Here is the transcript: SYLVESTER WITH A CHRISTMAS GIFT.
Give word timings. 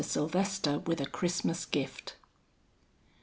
SYLVESTER 0.03 0.79
WITH 0.79 0.99
A 0.99 1.05
CHRISTMAS 1.05 1.65
GIFT. 1.65 2.15